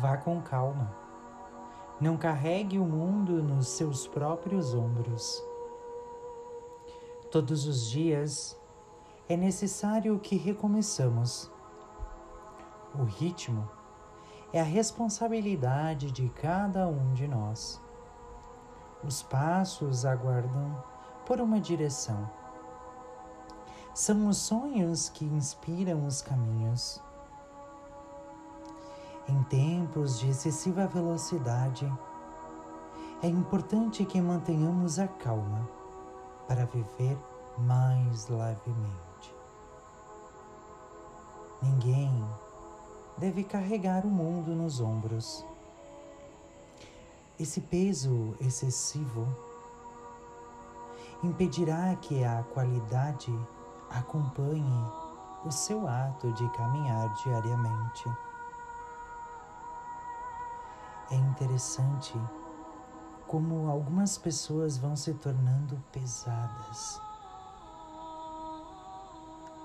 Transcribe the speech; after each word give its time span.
Vá 0.00 0.16
com 0.16 0.40
calma. 0.40 0.96
Não 2.00 2.16
carregue 2.16 2.78
o 2.78 2.86
mundo 2.86 3.42
nos 3.42 3.68
seus 3.68 4.06
próprios 4.06 4.72
ombros. 4.72 5.44
Todos 7.30 7.66
os 7.66 7.90
dias 7.90 8.58
é 9.28 9.36
necessário 9.36 10.18
que 10.18 10.36
recomeçamos. 10.36 11.52
O 12.98 13.04
ritmo 13.04 13.68
é 14.54 14.60
a 14.62 14.64
responsabilidade 14.64 16.10
de 16.10 16.30
cada 16.30 16.88
um 16.88 17.12
de 17.12 17.28
nós. 17.28 17.78
Os 19.04 19.22
passos 19.22 20.06
aguardam 20.06 20.82
por 21.26 21.42
uma 21.42 21.60
direção. 21.60 22.30
São 23.92 24.28
os 24.28 24.38
sonhos 24.38 25.10
que 25.10 25.26
inspiram 25.26 26.06
os 26.06 26.22
caminhos. 26.22 27.02
Em 29.30 29.44
tempos 29.44 30.18
de 30.18 30.30
excessiva 30.30 30.88
velocidade, 30.88 31.90
é 33.22 33.28
importante 33.28 34.04
que 34.04 34.20
mantenhamos 34.20 34.98
a 34.98 35.06
calma 35.06 35.68
para 36.48 36.66
viver 36.66 37.16
mais 37.56 38.28
levemente. 38.28 39.32
Ninguém 41.62 42.12
deve 43.18 43.44
carregar 43.44 44.04
o 44.04 44.08
mundo 44.08 44.50
nos 44.50 44.80
ombros. 44.80 45.46
Esse 47.38 47.60
peso 47.60 48.34
excessivo 48.40 49.28
impedirá 51.22 51.94
que 52.02 52.24
a 52.24 52.42
qualidade 52.52 53.32
acompanhe 53.90 54.84
o 55.44 55.52
seu 55.52 55.86
ato 55.86 56.32
de 56.32 56.48
caminhar 56.48 57.14
diariamente. 57.22 58.10
É 61.10 61.16
interessante 61.16 62.16
como 63.26 63.68
algumas 63.68 64.16
pessoas 64.16 64.78
vão 64.78 64.94
se 64.94 65.12
tornando 65.14 65.76
pesadas. 65.90 67.00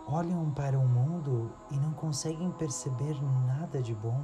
Olham 0.08 0.52
para 0.52 0.78
o 0.78 0.88
mundo 0.88 1.52
e 1.70 1.78
não 1.78 1.92
conseguem 1.94 2.52
perceber 2.52 3.16
nada 3.46 3.82
de 3.82 3.94
bom. 3.94 4.24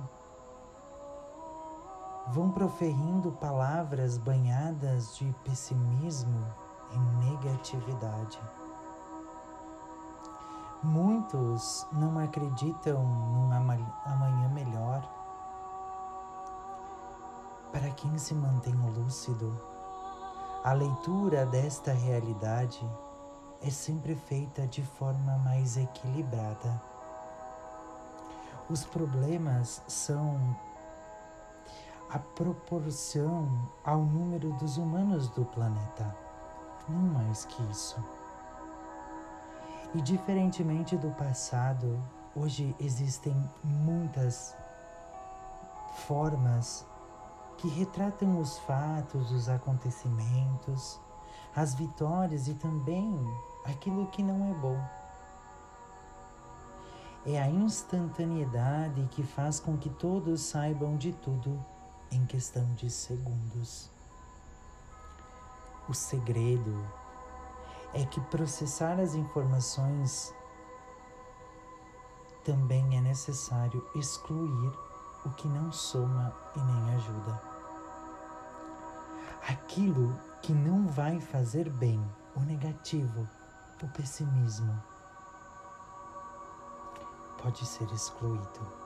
Vão 2.28 2.52
proferindo 2.52 3.32
palavras 3.34 4.18
banhadas 4.18 5.16
de 5.16 5.32
pessimismo 5.44 6.46
e 6.92 7.00
negatividade. 7.26 8.40
Muitos 10.84 11.86
não 11.92 12.18
acreditam 12.18 13.04
num 13.04 13.52
amanhã 13.52 14.50
melhor 14.50 15.21
para 17.82 17.90
quem 17.94 18.16
se 18.16 18.36
mantém 18.36 18.76
lúcido, 18.96 19.60
a 20.64 20.72
leitura 20.72 21.48
desta 21.48 21.92
realidade 21.92 22.88
é 23.60 23.72
sempre 23.72 24.16
feita 24.16 24.68
de 24.68 24.84
forma 24.84 25.36
mais 25.40 25.78
equilibrada. 25.78 26.80
Os 28.70 28.86
problemas 28.86 29.82
são 29.88 30.56
a 32.12 32.20
proporção 32.20 33.68
ao 33.84 33.98
número 33.98 34.52
dos 34.58 34.78
humanos 34.78 35.28
do 35.30 35.44
planeta, 35.44 36.16
não 36.88 37.00
mais 37.00 37.46
que 37.46 37.64
isso. 37.72 37.98
E 39.96 40.02
diferentemente 40.04 40.96
do 40.96 41.10
passado, 41.16 42.00
hoje 42.36 42.76
existem 42.80 43.36
muitas 43.64 44.56
formas 46.06 46.86
que 47.62 47.68
retratam 47.68 48.40
os 48.40 48.58
fatos, 48.58 49.32
os 49.32 49.48
acontecimentos, 49.48 51.00
as 51.56 51.76
vitórias 51.76 52.48
e 52.48 52.56
também 52.56 53.16
aquilo 53.64 54.08
que 54.08 54.24
não 54.24 54.50
é 54.50 54.54
bom. 54.56 54.84
É 57.24 57.40
a 57.40 57.48
instantaneidade 57.48 59.08
que 59.12 59.22
faz 59.22 59.60
com 59.60 59.78
que 59.78 59.92
todos 59.92 60.42
saibam 60.42 60.98
de 60.98 61.14
tudo 61.14 61.64
em 62.10 62.26
questão 62.26 62.66
de 62.74 62.90
segundos. 62.90 63.92
O 65.88 65.94
segredo 65.94 66.84
é 67.94 68.04
que 68.08 68.20
processar 68.22 69.00
as 69.00 69.14
informações 69.14 70.34
também 72.44 72.98
é 72.98 73.02
necessário 73.02 73.88
excluir 73.94 74.74
o 75.24 75.30
que 75.30 75.48
não 75.48 75.72
soma 75.72 76.34
e 76.56 76.60
nem 76.60 76.96
ajuda 76.96 77.51
aquilo 79.48 80.18
que 80.42 80.54
não 80.54 80.88
vai 80.88 81.20
fazer 81.20 81.70
bem, 81.70 82.04
o 82.36 82.40
negativo, 82.42 83.28
o 83.82 83.88
pessimismo, 83.90 84.82
pode 87.42 87.66
ser 87.66 87.92
excluído. 87.92 88.82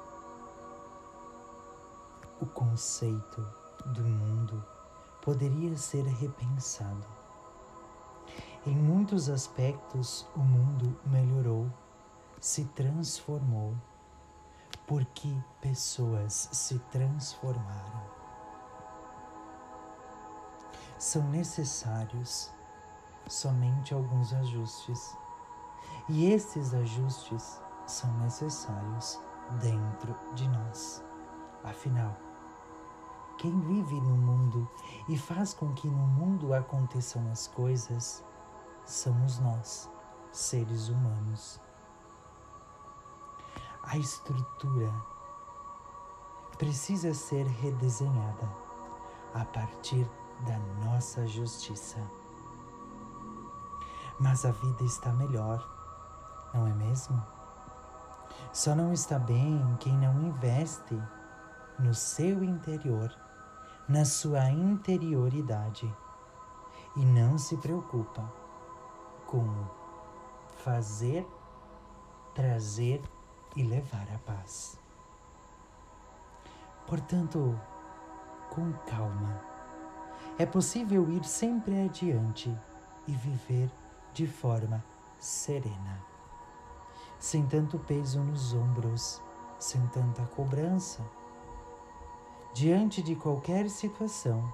O 2.39 2.45
conceito 2.45 3.45
do 3.85 4.03
mundo 4.03 4.63
poderia 5.21 5.75
ser 5.77 6.03
repensado. 6.05 7.05
Em 8.65 8.75
muitos 8.75 9.29
aspectos, 9.29 10.27
o 10.35 10.39
mundo 10.39 10.97
melhorou, 11.05 11.69
se 12.39 12.65
transformou, 12.65 13.75
porque 14.87 15.35
pessoas 15.61 16.49
se 16.51 16.79
transformaram 16.91 18.14
são 20.97 21.23
necessários 21.29 22.51
somente 23.27 23.93
alguns 23.93 24.33
ajustes. 24.33 25.17
E 26.07 26.31
esses 26.31 26.73
ajustes 26.73 27.61
são 27.85 28.11
necessários 28.19 29.19
dentro 29.59 30.15
de 30.33 30.47
nós. 30.47 31.03
Afinal, 31.63 32.15
quem 33.37 33.59
vive 33.61 33.99
no 34.01 34.15
mundo 34.15 34.69
e 35.09 35.17
faz 35.17 35.53
com 35.53 35.73
que 35.73 35.87
no 35.87 36.07
mundo 36.07 36.53
aconteçam 36.53 37.29
as 37.31 37.47
coisas 37.47 38.23
somos 38.85 39.39
nós, 39.39 39.89
seres 40.31 40.89
humanos. 40.89 41.59
A 43.83 43.97
estrutura 43.97 44.93
precisa 46.57 47.13
ser 47.13 47.45
redesenhada 47.45 48.49
a 49.33 49.43
partir 49.43 50.09
da 50.41 50.57
nossa 50.83 51.25
justiça. 51.27 51.99
Mas 54.19 54.45
a 54.45 54.51
vida 54.51 54.83
está 54.83 55.11
melhor, 55.13 55.65
não 56.53 56.67
é 56.67 56.73
mesmo? 56.73 57.21
Só 58.51 58.73
não 58.75 58.93
está 58.93 59.19
bem 59.19 59.75
quem 59.79 59.97
não 59.97 60.21
investe 60.21 61.01
no 61.77 61.93
seu 61.93 62.43
interior, 62.43 63.13
na 63.87 64.05
sua 64.05 64.49
interioridade 64.49 65.93
e 66.95 67.05
não 67.05 67.37
se 67.37 67.57
preocupa 67.57 68.31
com 69.27 69.45
fazer, 70.57 71.27
trazer 72.33 73.01
e 73.55 73.63
levar 73.63 74.07
a 74.13 74.17
paz. 74.19 74.79
Portanto, 76.87 77.59
com 78.49 78.71
calma 78.87 79.54
é 80.37 80.45
possível 80.45 81.09
ir 81.09 81.23
sempre 81.23 81.85
adiante 81.85 82.53
e 83.07 83.11
viver 83.13 83.71
de 84.13 84.27
forma 84.27 84.83
serena, 85.17 86.03
sem 87.17 87.45
tanto 87.45 87.79
peso 87.79 88.19
nos 88.19 88.53
ombros, 88.53 89.21
sem 89.57 89.85
tanta 89.87 90.25
cobrança. 90.25 91.03
Diante 92.53 93.01
de 93.01 93.15
qualquer 93.15 93.69
situação, 93.69 94.53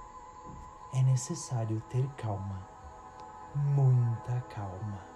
é 0.93 1.01
necessário 1.03 1.81
ter 1.89 2.07
calma, 2.15 2.67
muita 3.55 4.41
calma. 4.49 5.10